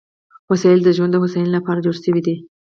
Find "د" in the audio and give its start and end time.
0.83-0.89, 1.13-1.17